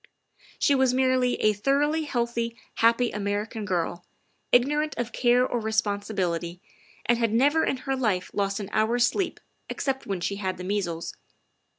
She 0.57 0.73
was 0.73 0.95
merely 0.95 1.35
a 1.43 1.53
thoroughly 1.53 2.05
healthy, 2.05 2.57
happy 2.77 3.11
American 3.11 3.65
girl, 3.65 4.03
ignorant 4.51 4.97
of 4.97 5.11
care 5.11 5.45
or 5.45 5.59
responsibility, 5.59 6.59
and 7.05 7.19
had 7.19 7.31
never 7.31 7.63
in 7.63 7.77
her 7.85 7.95
life 7.95 8.31
lost 8.33 8.59
an 8.59 8.69
hour's 8.71 9.05
sleep 9.05 9.39
except 9.69 10.07
when 10.07 10.19
she 10.19 10.37
had 10.37 10.57
the 10.57 10.63
measles. 10.63 11.13